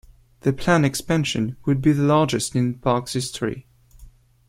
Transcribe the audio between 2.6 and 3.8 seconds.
the park's history.